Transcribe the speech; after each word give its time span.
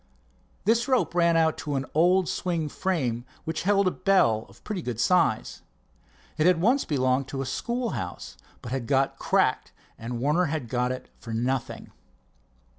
This 0.65 0.87
rope 0.87 1.13
ran 1.13 1.37
out 1.37 1.59
to 1.59 1.75
an 1.75 1.85
old 1.93 2.27
swing 2.27 2.69
frame 2.69 3.23
which 3.43 3.61
held 3.61 3.87
a 3.87 3.91
bell 3.91 4.47
of 4.49 4.63
pretty 4.63 4.81
good 4.81 4.99
size. 4.99 5.61
It 6.39 6.47
had 6.47 6.59
once 6.59 6.85
belonged 6.85 7.27
to 7.27 7.41
a 7.43 7.45
school 7.45 7.91
house, 7.91 8.35
but 8.63 8.71
had 8.71 8.87
got 8.87 9.19
cracked, 9.19 9.73
and 9.99 10.19
Warner 10.19 10.45
had 10.45 10.69
got 10.69 10.91
it 10.91 11.11
for 11.19 11.33
nothing. 11.35 11.91